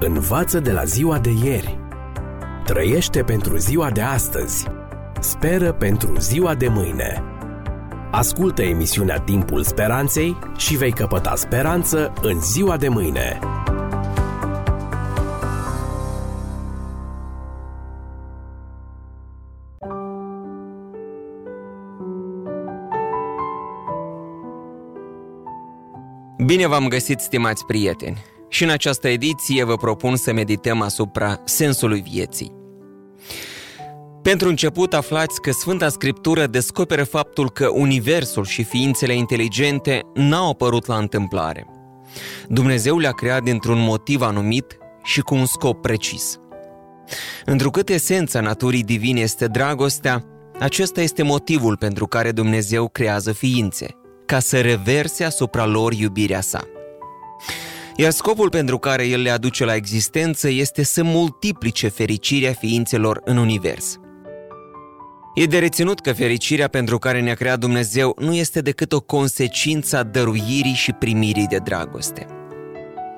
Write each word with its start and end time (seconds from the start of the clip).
Învață 0.00 0.60
de 0.60 0.72
la 0.72 0.84
ziua 0.84 1.18
de 1.18 1.30
ieri. 1.44 1.78
Trăiește 2.64 3.22
pentru 3.22 3.56
ziua 3.56 3.90
de 3.90 4.00
astăzi. 4.00 4.66
Speră 5.20 5.72
pentru 5.72 6.18
ziua 6.18 6.54
de 6.54 6.68
mâine. 6.68 7.22
Ascultă 8.10 8.62
emisiunea 8.62 9.18
Timpul 9.18 9.62
Speranței 9.62 10.36
și 10.56 10.76
vei 10.76 10.92
căpăta 10.92 11.34
speranță 11.34 12.12
în 12.22 12.40
ziua 12.40 12.76
de 12.76 12.88
mâine. 12.88 13.38
Bine 26.46 26.66
v-am 26.66 26.88
găsit, 26.88 27.20
stimați 27.20 27.66
prieteni! 27.66 28.35
Și 28.48 28.62
în 28.62 28.70
această 28.70 29.08
ediție 29.08 29.64
vă 29.64 29.76
propun 29.76 30.16
să 30.16 30.32
medităm 30.32 30.80
asupra 30.80 31.40
sensului 31.44 32.04
vieții. 32.10 32.52
Pentru 34.22 34.48
început 34.48 34.94
aflați 34.94 35.40
că 35.40 35.50
Sfânta 35.50 35.88
Scriptură 35.88 36.46
descoperă 36.46 37.04
faptul 37.04 37.50
că 37.50 37.68
Universul 37.68 38.44
și 38.44 38.62
ființele 38.62 39.14
inteligente 39.14 40.00
n-au 40.14 40.50
apărut 40.50 40.86
la 40.86 40.96
întâmplare. 40.96 41.66
Dumnezeu 42.48 42.98
le-a 42.98 43.10
creat 43.10 43.42
dintr-un 43.42 43.78
motiv 43.78 44.22
anumit 44.22 44.76
și 45.02 45.20
cu 45.20 45.34
un 45.34 45.46
scop 45.46 45.80
precis. 45.80 46.40
Întrucât 47.44 47.88
esența 47.88 48.40
naturii 48.40 48.82
divine 48.82 49.20
este 49.20 49.46
dragostea, 49.46 50.24
acesta 50.58 51.00
este 51.00 51.22
motivul 51.22 51.76
pentru 51.76 52.06
care 52.06 52.32
Dumnezeu 52.32 52.88
creează 52.88 53.32
ființe, 53.32 53.86
ca 54.26 54.38
să 54.38 54.60
reverse 54.60 55.24
asupra 55.24 55.66
lor 55.66 55.92
iubirea 55.92 56.40
sa. 56.40 56.64
Iar 57.96 58.10
scopul 58.10 58.48
pentru 58.50 58.78
care 58.78 59.06
el 59.06 59.22
le 59.22 59.30
aduce 59.30 59.64
la 59.64 59.74
existență 59.74 60.48
este 60.48 60.82
să 60.82 61.02
multiplice 61.02 61.88
fericirea 61.88 62.52
ființelor 62.52 63.20
în 63.24 63.36
univers. 63.36 63.98
E 65.34 65.44
de 65.44 65.58
reținut 65.58 66.00
că 66.00 66.12
fericirea 66.12 66.68
pentru 66.68 66.98
care 66.98 67.20
ne-a 67.20 67.34
creat 67.34 67.58
Dumnezeu 67.58 68.16
nu 68.18 68.34
este 68.34 68.60
decât 68.60 68.92
o 68.92 69.00
consecință 69.00 69.96
a 69.96 70.02
dăruirii 70.02 70.74
și 70.74 70.92
primirii 70.92 71.46
de 71.46 71.56
dragoste. 71.56 72.26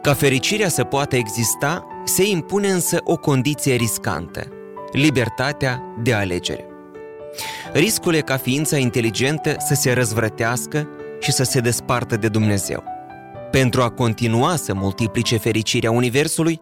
Ca 0.03 0.15
fericirea 0.15 0.69
să 0.69 0.85
poată 0.85 1.17
exista, 1.17 1.87
se 2.05 2.29
impune 2.29 2.69
însă 2.69 3.01
o 3.05 3.17
condiție 3.17 3.75
riscantă, 3.75 4.49
libertatea 4.93 5.83
de 6.03 6.13
alegere. 6.13 6.65
Riscul 7.73 8.15
e 8.15 8.21
ca 8.21 8.37
ființa 8.37 8.77
inteligentă 8.77 9.57
să 9.59 9.75
se 9.75 9.93
răzvrătească 9.93 10.89
și 11.21 11.33
să 11.33 11.43
se 11.43 11.61
despartă 11.61 12.17
de 12.17 12.29
Dumnezeu. 12.29 12.98
Pentru 13.51 13.83
a 13.83 13.89
continua 13.89 14.57
să 14.57 14.75
multiplice 14.75 15.37
fericirea 15.37 15.91
Universului, 15.91 16.61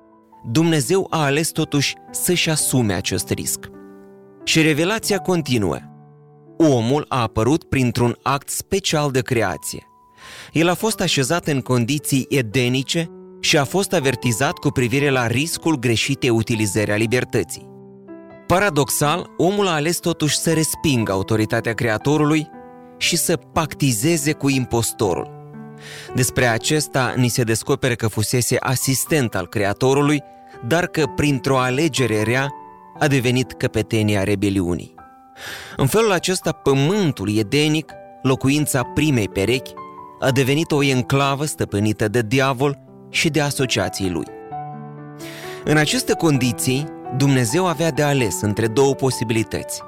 Dumnezeu 0.51 1.07
a 1.11 1.25
ales 1.25 1.49
totuși 1.49 1.95
să-și 2.11 2.51
asume 2.51 2.95
acest 2.95 3.31
risc. 3.31 3.71
Și 4.45 4.63
revelația 4.63 5.19
continuă. 5.19 5.77
Omul 6.57 7.05
a 7.09 7.21
apărut 7.21 7.65
printr-un 7.65 8.17
act 8.23 8.49
special 8.49 9.11
de 9.11 9.21
creație. 9.21 9.83
El 10.53 10.69
a 10.69 10.75
fost 10.75 11.01
așezat 11.01 11.47
în 11.47 11.61
condiții 11.61 12.27
edenice 12.29 13.11
și 13.41 13.59
a 13.59 13.65
fost 13.65 13.93
avertizat 13.93 14.59
cu 14.59 14.69
privire 14.69 15.11
la 15.11 15.27
riscul 15.27 15.79
greșitei 15.79 16.31
utilizări 16.31 16.93
a 16.93 16.97
libertății. 16.97 17.69
Paradoxal, 18.47 19.31
omul 19.37 19.67
a 19.67 19.73
ales 19.73 19.99
totuși 19.99 20.39
să 20.39 20.53
respingă 20.53 21.13
autoritatea 21.13 21.73
Creatorului 21.73 22.49
și 22.97 23.17
să 23.17 23.37
pactizeze 23.53 24.33
cu 24.33 24.49
impostorul. 24.49 25.36
Despre 26.15 26.47
acesta 26.47 27.15
ni 27.17 27.29
se 27.29 27.43
descoperă 27.43 27.95
că 27.95 28.09
fusese 28.09 28.57
asistent 28.61 29.35
al 29.35 29.47
Creatorului, 29.47 30.23
dar 30.67 30.87
că 30.87 31.05
printr-o 31.17 31.59
alegere 31.59 32.23
rea 32.23 32.51
a 32.99 33.07
devenit 33.07 33.53
căpetenia 33.53 34.23
rebeliunii. 34.23 34.95
În 35.77 35.87
felul 35.87 36.13
acesta, 36.13 36.53
pământul 36.53 37.37
edenic, 37.37 37.93
locuința 38.23 38.83
primei 38.83 39.29
perechi, 39.29 39.73
a 40.21 40.31
devenit 40.31 40.71
o 40.71 40.83
enclavă 40.83 41.45
stăpânită 41.45 42.09
de 42.09 42.23
diavol 42.23 42.79
și 43.11 43.29
de 43.29 43.41
asociații 43.41 44.11
lui. 44.11 44.27
În 45.65 45.77
aceste 45.77 46.13
condiții, 46.13 46.87
Dumnezeu 47.17 47.67
avea 47.67 47.91
de 47.91 48.03
ales 48.03 48.41
între 48.41 48.67
două 48.67 48.95
posibilități. 48.95 49.83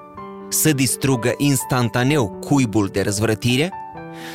Să 0.48 0.72
distrugă 0.72 1.34
instantaneu 1.37 2.28
cuibul 2.28 2.88
de 2.93 3.03
răzvrătire 3.03 3.72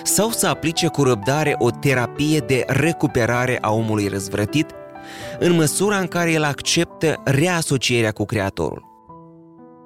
sau 0.04 0.30
să 0.30 0.48
aplice 0.48 0.88
cu 0.88 1.04
răbdare 1.04 1.56
o 1.58 1.70
terapie 1.70 2.40
de 2.40 2.64
recuperare 2.68 3.58
a 3.62 3.72
omului 3.72 4.08
răzvrătit 4.08 4.70
în 5.40 5.56
măsura 5.56 5.98
în 5.98 6.08
care 6.08 6.32
el 6.32 6.44
acceptă 6.44 7.22
reasocierea 7.24 8.12
cu 8.12 8.26
Creatorul. 8.26 8.92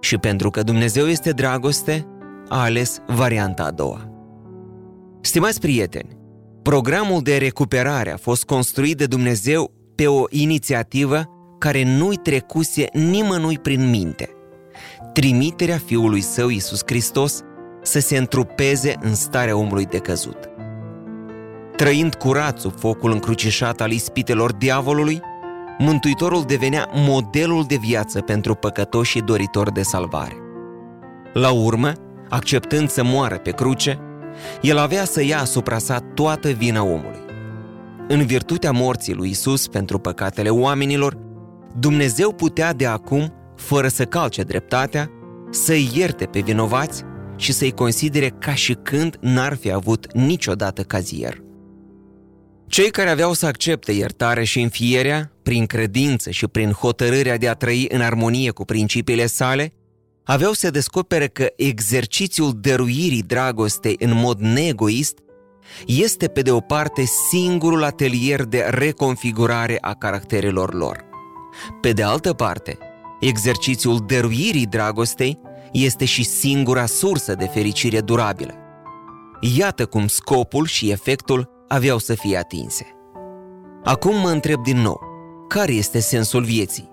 Și 0.02 0.18
pentru 0.18 0.50
că 0.50 0.64
Dumnezeu 0.64 1.06
este 1.06 1.32
dragoste, 1.32 2.08
a 2.48 2.62
ales 2.62 3.02
varianta 3.08 3.64
a 3.64 3.72
doua. 3.72 4.12
Stimați 5.22 5.60
prieteni, 5.60 6.18
programul 6.62 7.22
de 7.22 7.38
recuperare 7.38 8.12
a 8.12 8.18
fost 8.18 8.44
construit 8.44 8.98
de 8.98 9.06
Dumnezeu 9.06 9.72
pe 9.96 10.08
o 10.08 10.24
inițiativă 10.30 11.26
care 11.58 11.84
nu-i 11.84 12.16
trecuse 12.16 12.86
nimănui 12.94 13.60
prin 13.60 13.90
minte. 13.90 14.30
Trimiterea 15.14 15.78
Fiului 15.86 16.22
Său, 16.22 16.50
Iisus 16.50 16.82
Hristos, 16.86 17.42
să 17.88 18.00
se 18.00 18.18
întrupeze 18.18 18.96
în 19.02 19.16
starea 19.16 19.58
omului 19.58 19.86
decăzut. 19.86 20.38
Trăind 21.76 22.16
curat 22.16 22.60
sub 22.60 22.80
focul 22.80 23.12
încrucișat 23.12 23.82
al 23.82 23.92
ispitelor 23.92 24.54
diavolului, 24.54 25.22
Mântuitorul 25.80 26.44
devenea 26.48 26.90
modelul 26.94 27.64
de 27.68 27.76
viață 27.76 28.22
pentru 28.22 28.56
păcătoși 28.56 29.12
și 29.12 29.20
doritori 29.20 29.74
de 29.74 29.82
salvare. 29.82 30.38
La 31.34 31.52
urmă, 31.52 31.92
acceptând 32.30 32.90
să 32.90 33.04
moară 33.04 33.38
pe 33.38 33.52
cruce, 33.52 34.00
el 34.62 34.78
avea 34.78 35.06
să 35.06 35.24
ia 35.24 35.40
asupra 35.40 35.78
sa 35.78 36.00
toată 36.14 36.50
vina 36.50 36.84
omului. 36.84 37.26
În 38.08 38.26
virtutea 38.26 38.72
morții 38.72 39.14
lui 39.14 39.30
Isus 39.30 39.68
pentru 39.68 40.00
păcatele 40.00 40.50
oamenilor, 40.50 41.18
Dumnezeu 41.80 42.32
putea 42.32 42.74
de 42.74 42.86
acum, 42.86 43.34
fără 43.56 43.88
să 43.88 44.06
calce 44.06 44.44
dreptatea, 44.44 45.12
să-i 45.50 45.92
ierte 45.94 46.26
pe 46.26 46.40
vinovați 46.40 47.04
și 47.38 47.52
să-i 47.52 47.72
considere 47.72 48.30
ca 48.40 48.54
și 48.54 48.74
când 48.74 49.18
n-ar 49.22 49.56
fi 49.56 49.72
avut 49.72 50.14
niciodată 50.14 50.82
cazier. 50.82 51.46
Cei 52.68 52.90
care 52.90 53.10
aveau 53.10 53.34
să 53.34 53.46
accepte 53.46 53.92
iertare 53.92 54.44
și 54.44 54.62
înfierea, 54.62 55.32
prin 55.44 55.66
credință 55.66 56.30
și 56.30 56.48
prin 56.48 56.72
hotărârea 56.72 57.38
de 57.38 57.48
a 57.48 57.54
trăi 57.54 57.88
în 57.90 58.02
armonie 58.02 58.52
cu 58.52 58.66
principiile 58.66 59.26
sale, 59.26 59.74
aveau 60.24 60.52
să 60.52 60.70
descopere 60.70 61.28
că 61.28 61.48
exercițiul 61.56 62.58
dăruirii 62.62 63.22
dragostei 63.22 63.96
în 64.00 64.12
mod 64.14 64.40
neegoist 64.40 65.18
este 65.86 66.28
pe 66.28 66.42
de 66.42 66.52
o 66.52 66.60
parte 66.60 67.04
singurul 67.30 67.84
atelier 67.84 68.44
de 68.44 68.66
reconfigurare 68.70 69.78
a 69.82 69.94
caracterelor 69.94 70.74
lor. 70.74 71.06
Pe 71.82 71.92
de 71.92 72.04
altă 72.04 72.34
parte, 72.34 72.78
exercițiul 73.20 74.04
dăruirii 74.08 74.66
dragostei 74.66 75.40
este 75.72 76.06
și 76.06 76.24
singura 76.24 76.86
sursă 76.86 77.36
de 77.36 77.46
fericire 77.46 78.02
durabilă. 78.02 78.54
Iată 79.56 79.86
cum 79.86 80.08
scopul 80.08 80.66
și 80.66 80.92
efectul 80.92 81.50
aveau 81.68 81.98
să 81.98 82.14
fie 82.14 82.38
atinse. 82.38 82.86
Acum 83.84 84.20
mă 84.20 84.30
întreb 84.30 84.64
din 84.64 84.78
nou, 84.78 85.00
care 85.48 85.72
este 85.72 86.00
sensul 86.00 86.44
vieții? 86.44 86.92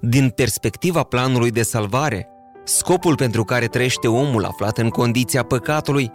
Din 0.00 0.28
perspectiva 0.28 1.02
planului 1.02 1.50
de 1.50 1.62
salvare, 1.62 2.28
scopul 2.64 3.14
pentru 3.14 3.44
care 3.44 3.66
trăiește 3.66 4.08
omul 4.08 4.44
aflat 4.44 4.78
în 4.78 4.88
condiția 4.88 5.42
păcatului 5.42 6.10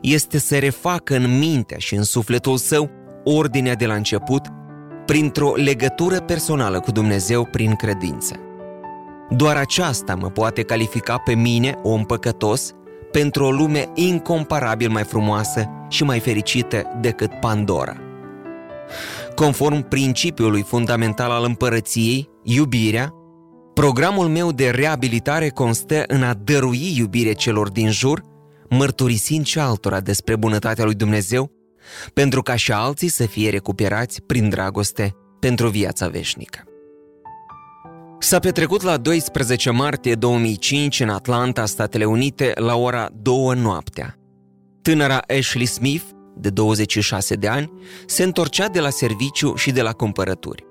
este 0.00 0.38
să 0.38 0.58
refacă 0.58 1.16
în 1.16 1.38
mintea 1.38 1.78
și 1.78 1.94
în 1.94 2.02
sufletul 2.02 2.56
său 2.56 2.90
ordinea 3.24 3.74
de 3.74 3.86
la 3.86 3.94
început 3.94 4.42
printr-o 5.06 5.54
legătură 5.54 6.20
personală 6.20 6.80
cu 6.80 6.90
Dumnezeu 6.90 7.44
prin 7.44 7.74
credință. 7.74 8.34
Doar 9.36 9.56
aceasta 9.56 10.14
mă 10.14 10.30
poate 10.30 10.62
califica 10.62 11.18
pe 11.18 11.34
mine, 11.34 11.78
om 11.82 12.04
păcătos, 12.04 12.72
pentru 13.10 13.44
o 13.44 13.50
lume 13.50 13.88
incomparabil 13.94 14.90
mai 14.90 15.04
frumoasă 15.04 15.68
și 15.88 16.04
mai 16.04 16.20
fericită 16.20 16.98
decât 17.00 17.30
Pandora. 17.40 17.96
Conform 19.34 19.88
principiului 19.88 20.62
fundamental 20.62 21.30
al 21.30 21.44
împărăției, 21.44 22.28
iubirea, 22.42 23.14
programul 23.74 24.28
meu 24.28 24.52
de 24.52 24.70
reabilitare 24.70 25.48
constă 25.48 26.04
în 26.06 26.22
a 26.22 26.34
dărui 26.34 26.96
iubire 26.96 27.32
celor 27.32 27.70
din 27.70 27.90
jur, 27.90 28.22
mărturisind 28.68 29.46
și 29.46 29.58
altora 29.58 30.00
despre 30.00 30.36
bunătatea 30.36 30.84
lui 30.84 30.94
Dumnezeu, 30.94 31.50
pentru 32.14 32.42
ca 32.42 32.56
și 32.56 32.72
alții 32.72 33.08
să 33.08 33.26
fie 33.26 33.50
recuperați 33.50 34.22
prin 34.22 34.48
dragoste 34.48 35.14
pentru 35.40 35.68
viața 35.68 36.08
veșnică. 36.08 36.71
S-a 38.22 38.38
petrecut 38.38 38.82
la 38.82 38.96
12 38.96 39.70
martie 39.70 40.14
2005 40.14 41.00
în 41.00 41.08
Atlanta, 41.08 41.66
Statele 41.66 42.04
Unite, 42.04 42.52
la 42.54 42.76
ora 42.76 43.08
2 43.12 43.54
noaptea. 43.56 44.18
Tânăra 44.82 45.20
Ashley 45.38 45.66
Smith, 45.66 46.04
de 46.36 46.50
26 46.50 47.34
de 47.34 47.48
ani, 47.48 47.72
se 48.06 48.22
întorcea 48.22 48.68
de 48.68 48.80
la 48.80 48.90
serviciu 48.90 49.54
și 49.54 49.70
de 49.70 49.82
la 49.82 49.92
cumpărături. 49.92 50.64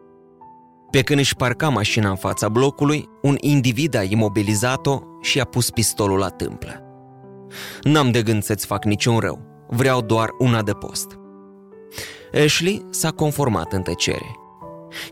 Pe 0.91 1.01
când 1.01 1.19
își 1.19 1.35
parca 1.35 1.69
mașina 1.69 2.09
în 2.09 2.15
fața 2.15 2.49
blocului, 2.49 3.09
un 3.21 3.35
individ 3.39 3.95
a 3.95 4.03
imobilizat-o 4.03 5.01
și 5.21 5.39
a 5.39 5.45
pus 5.45 5.69
pistolul 5.69 6.17
la 6.17 6.29
tâmplă. 6.29 6.81
N-am 7.81 8.11
de 8.11 8.21
gând 8.21 8.43
să-ți 8.43 8.65
fac 8.65 8.85
niciun 8.85 9.17
rău, 9.19 9.65
vreau 9.69 10.01
doar 10.01 10.29
una 10.37 10.61
de 10.61 10.71
post. 10.71 11.19
Ashley 12.45 12.85
s-a 12.89 13.09
conformat 13.09 13.73
în 13.73 13.81
tăcere. 13.81 14.40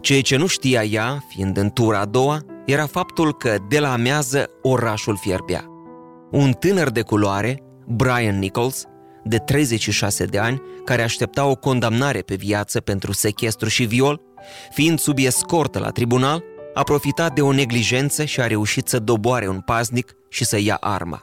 Ceea 0.01 0.21
ce 0.21 0.35
nu 0.35 0.47
știa 0.47 0.83
ea, 0.83 1.23
fiind 1.29 1.57
în 1.57 1.69
tura 1.69 1.99
a 1.99 2.05
doua, 2.05 2.41
era 2.65 2.85
faptul 2.85 3.33
că 3.33 3.57
de 3.69 3.79
la 3.79 3.91
amează 3.91 4.49
orașul 4.61 5.17
fierbea. 5.17 5.65
Un 6.31 6.51
tânăr 6.51 6.89
de 6.89 7.01
culoare, 7.01 7.63
Brian 7.87 8.39
Nichols, 8.39 8.83
de 9.23 9.37
36 9.37 10.25
de 10.25 10.37
ani, 10.39 10.61
care 10.85 11.01
aștepta 11.01 11.45
o 11.45 11.55
condamnare 11.55 12.19
pe 12.19 12.35
viață 12.35 12.79
pentru 12.79 13.11
sechestru 13.11 13.67
și 13.69 13.83
viol, 13.83 14.21
fiind 14.71 14.99
sub 14.99 15.17
escortă 15.17 15.79
la 15.79 15.89
tribunal, 15.89 16.43
a 16.73 16.83
profitat 16.83 17.33
de 17.33 17.41
o 17.41 17.51
neglijență 17.51 18.23
și 18.25 18.41
a 18.41 18.47
reușit 18.47 18.87
să 18.87 18.99
doboare 18.99 19.47
un 19.47 19.59
paznic 19.59 20.13
și 20.29 20.45
să 20.45 20.59
ia 20.59 20.77
arma. 20.79 21.21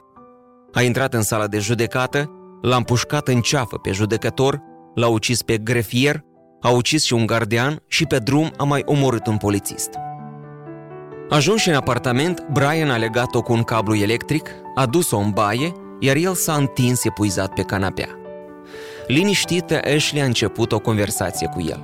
A 0.73 0.81
intrat 0.81 1.13
în 1.13 1.21
sala 1.21 1.47
de 1.47 1.59
judecată, 1.59 2.31
l-a 2.61 2.75
împușcat 2.75 3.27
în 3.27 3.41
ceafă 3.41 3.77
pe 3.77 3.91
judecător, 3.91 4.61
l-a 4.95 5.07
ucis 5.07 5.41
pe 5.41 5.57
grefier, 5.57 6.23
a 6.61 6.69
ucis 6.69 7.03
și 7.03 7.13
un 7.13 7.25
gardian 7.25 7.83
și 7.87 8.05
pe 8.05 8.17
drum 8.17 8.51
a 8.57 8.63
mai 8.63 8.81
omorât 8.85 9.27
un 9.27 9.37
polițist. 9.37 9.89
Ajuns 11.29 11.65
în 11.65 11.73
apartament, 11.73 12.47
Brian 12.51 12.89
a 12.89 12.97
legat-o 12.97 13.41
cu 13.41 13.53
un 13.53 13.63
cablu 13.63 13.95
electric, 13.95 14.49
a 14.75 14.85
dus-o 14.85 15.17
în 15.17 15.29
baie, 15.29 15.71
iar 15.99 16.15
el 16.15 16.33
s-a 16.33 16.53
întins 16.53 17.03
epuizat 17.03 17.53
pe 17.53 17.61
canapea. 17.61 18.09
Liniștită, 19.07 19.79
Ashley 19.95 20.21
a 20.21 20.25
început 20.25 20.71
o 20.71 20.79
conversație 20.79 21.47
cu 21.47 21.61
el. 21.61 21.83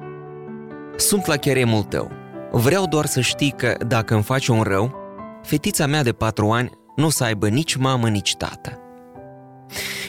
Sunt 0.96 1.26
la 1.26 1.36
cheremul 1.36 1.84
tău. 1.84 2.12
Vreau 2.52 2.86
doar 2.86 3.06
să 3.06 3.22
știi 3.22 3.54
că, 3.58 3.78
dacă 3.88 4.14
îmi 4.14 4.24
faci 4.24 4.48
un 4.48 4.62
rău, 4.62 4.96
fetița 5.44 5.86
mea 5.86 6.04
de 6.04 6.12
patru 6.12 6.52
ani 6.52 6.72
nu 6.96 7.06
o 7.06 7.10
să 7.10 7.24
aibă 7.24 7.48
nici 7.48 7.76
mamă, 7.76 8.10
nici 8.10 8.36
tată. 8.36 8.80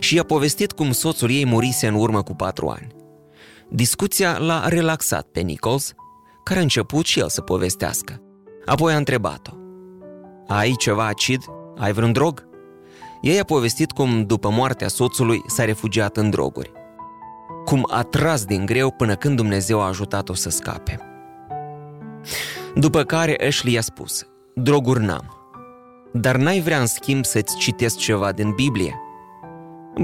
Și 0.00 0.14
i-a 0.14 0.22
povestit 0.24 0.72
cum 0.72 0.92
soțul 0.92 1.30
ei 1.30 1.46
murise 1.46 1.86
în 1.86 1.94
urmă 1.94 2.22
cu 2.22 2.34
patru 2.34 2.68
ani. 2.68 2.86
Discuția 3.68 4.38
l-a 4.38 4.68
relaxat 4.68 5.26
pe 5.26 5.40
Nichols, 5.40 5.92
care 6.44 6.58
a 6.58 6.62
început 6.62 7.04
și 7.04 7.18
el 7.18 7.28
să 7.28 7.40
povestească. 7.40 8.22
Apoi 8.64 8.92
a 8.92 8.96
întrebat-o. 8.96 9.52
Ai 10.46 10.74
ceva 10.78 11.06
acid? 11.06 11.40
Ai 11.78 11.92
vreun 11.92 12.12
drog? 12.12 12.48
Ei 13.20 13.40
a 13.40 13.44
povestit 13.44 13.90
cum, 13.90 14.26
după 14.26 14.50
moartea 14.50 14.88
soțului, 14.88 15.42
s-a 15.46 15.64
refugiat 15.64 16.16
în 16.16 16.30
droguri. 16.30 16.72
Cum 17.64 17.86
a 17.90 18.02
tras 18.02 18.44
din 18.44 18.66
greu 18.66 18.90
până 18.90 19.14
când 19.14 19.36
Dumnezeu 19.36 19.80
a 19.80 19.86
ajutat-o 19.86 20.34
să 20.34 20.50
scape. 20.50 21.00
După 22.74 23.02
care 23.02 23.46
Ashley 23.46 23.72
i-a 23.72 23.80
spus, 23.80 24.26
droguri 24.54 25.04
n-am, 25.04 25.34
dar 26.12 26.36
n-ai 26.36 26.60
vrea 26.60 26.80
în 26.80 26.86
schimb 26.86 27.24
să-ți 27.24 27.56
citesc 27.56 27.96
ceva 27.96 28.32
din 28.32 28.52
Biblie? 28.54 28.98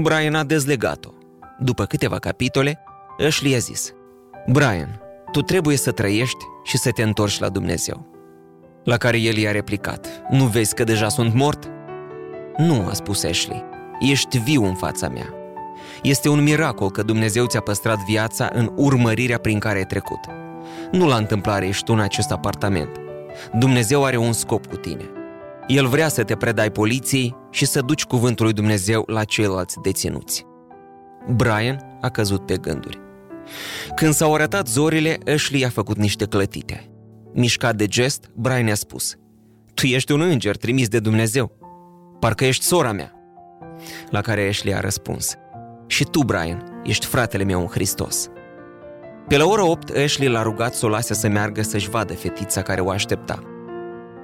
Brian 0.01 0.35
a 0.35 0.43
dezlegat-o. 0.43 1.09
După 1.59 1.85
câteva 1.85 2.19
capitole, 2.19 2.83
Ashley 3.19 3.55
a 3.55 3.57
zis, 3.57 3.93
Brian, 4.47 5.01
tu 5.31 5.41
trebuie 5.41 5.77
să 5.77 5.91
trăiești 5.91 6.45
și 6.63 6.77
să 6.77 6.91
te 6.91 7.03
întorci 7.03 7.39
la 7.39 7.49
Dumnezeu. 7.49 8.09
La 8.83 8.97
care 8.97 9.19
el 9.19 9.37
i-a 9.37 9.51
replicat, 9.51 10.07
nu 10.29 10.45
vezi 10.45 10.75
că 10.75 10.83
deja 10.83 11.09
sunt 11.09 11.33
mort? 11.33 11.69
Nu, 12.57 12.87
a 12.89 12.93
spus 12.93 13.23
Ashley, 13.23 13.63
ești 13.99 14.37
viu 14.37 14.65
în 14.65 14.75
fața 14.75 15.09
mea. 15.09 15.33
Este 16.03 16.29
un 16.29 16.43
miracol 16.43 16.91
că 16.91 17.03
Dumnezeu 17.03 17.45
ți-a 17.45 17.59
păstrat 17.59 17.97
viața 18.07 18.49
în 18.53 18.71
urmărirea 18.75 19.37
prin 19.37 19.59
care 19.59 19.77
ai 19.77 19.85
trecut. 19.85 20.19
Nu 20.91 21.07
la 21.07 21.15
întâmplare 21.15 21.67
ești 21.67 21.83
tu 21.83 21.93
în 21.93 21.99
acest 21.99 22.31
apartament. 22.31 22.89
Dumnezeu 23.53 24.05
are 24.05 24.17
un 24.17 24.33
scop 24.33 24.65
cu 24.65 24.75
tine. 24.75 25.09
El 25.67 25.87
vrea 25.87 26.07
să 26.07 26.23
te 26.23 26.35
predai 26.35 26.71
poliției 26.71 27.35
și 27.49 27.65
să 27.65 27.81
duci 27.81 28.05
cuvântul 28.05 28.45
lui 28.45 28.53
Dumnezeu 28.53 29.03
la 29.07 29.23
ceilalți 29.23 29.79
deținuți. 29.81 30.45
Brian 31.27 31.97
a 32.01 32.09
căzut 32.09 32.45
pe 32.45 32.57
gânduri. 32.57 32.99
Când 33.95 34.13
s-au 34.13 34.33
arătat 34.33 34.67
zorile, 34.67 35.17
Ashley 35.33 35.65
a 35.65 35.69
făcut 35.69 35.97
niște 35.97 36.25
clătite. 36.25 36.89
Mișcat 37.33 37.75
de 37.75 37.85
gest, 37.85 38.31
Brian 38.35 38.67
a 38.67 38.73
spus 38.73 39.15
Tu 39.73 39.85
ești 39.85 40.11
un 40.11 40.21
înger 40.21 40.57
trimis 40.57 40.87
de 40.87 40.99
Dumnezeu. 40.99 41.51
Parcă 42.19 42.45
ești 42.45 42.63
sora 42.63 42.91
mea. 42.91 43.13
La 44.09 44.21
care 44.21 44.47
Ashley 44.47 44.75
a 44.75 44.79
răspuns 44.79 45.35
Și 45.87 46.03
tu, 46.03 46.23
Brian, 46.23 46.81
ești 46.83 47.05
fratele 47.05 47.43
meu 47.43 47.59
în 47.59 47.67
Hristos. 47.67 48.29
Pe 49.27 49.37
la 49.37 49.45
ora 49.45 49.65
8, 49.65 49.89
Ashley 49.89 50.29
l-a 50.29 50.41
rugat 50.41 50.73
să 50.73 50.85
o 50.85 50.89
lase 50.89 51.13
să 51.13 51.27
meargă 51.27 51.61
să-și 51.61 51.89
vadă 51.89 52.13
fetița 52.13 52.61
care 52.61 52.81
o 52.81 52.89
aștepta. 52.89 53.43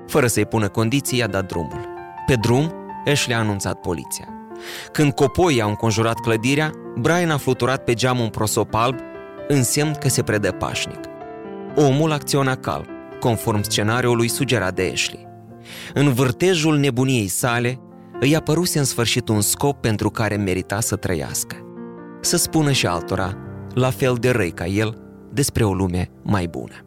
Fără 0.07 0.27
să-i 0.27 0.45
pună 0.45 0.67
condiții, 0.69 1.17
i-a 1.17 1.27
dat 1.27 1.47
drumul. 1.47 1.87
Pe 2.25 2.35
drum, 2.35 2.73
Ashley 3.05 3.35
a 3.35 3.39
anunțat 3.39 3.79
poliția. 3.79 4.36
Când 4.91 5.11
copoii 5.11 5.61
au 5.61 5.69
înconjurat 5.69 6.19
clădirea, 6.19 6.71
Brian 6.95 7.29
a 7.29 7.37
fluturat 7.37 7.83
pe 7.83 7.93
geam 7.93 8.19
un 8.19 8.29
prosop 8.29 8.73
alb, 8.73 8.99
în 9.47 9.63
semn 9.63 9.93
că 9.99 10.09
se 10.09 10.21
predă 10.21 10.51
pașnic. 10.51 10.99
Omul 11.75 12.11
acționa 12.11 12.55
calm, 12.55 12.85
conform 13.19 13.61
scenariului 13.61 14.27
sugerat 14.27 14.73
de 14.73 14.89
Ashley. 14.93 15.27
În 15.93 16.13
vârtejul 16.13 16.77
nebuniei 16.77 17.27
sale, 17.27 17.79
îi 18.19 18.35
apăruse 18.35 18.79
în 18.79 18.85
sfârșit 18.85 19.27
un 19.27 19.41
scop 19.41 19.81
pentru 19.81 20.09
care 20.09 20.35
merita 20.35 20.79
să 20.79 20.95
trăiască. 20.95 21.55
Să 22.21 22.37
spună 22.37 22.71
și 22.71 22.87
altora, 22.87 23.37
la 23.73 23.89
fel 23.89 24.15
de 24.19 24.29
răi 24.29 24.51
ca 24.51 24.65
el, 24.65 24.97
despre 25.31 25.63
o 25.63 25.73
lume 25.73 26.09
mai 26.23 26.47
bună. 26.47 26.86